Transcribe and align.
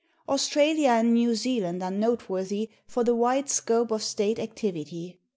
Australia 0.27 0.89
and 0.89 1.13
New 1.13 1.35
Zealand 1.35 1.83
are 1.83 1.91
noteworthy 1.91 2.71
for 2.87 3.03
the 3.03 3.13
wide 3.13 3.51
scope 3.51 3.91
of 3.91 4.01
state 4.01 4.39
activity. 4.39 5.19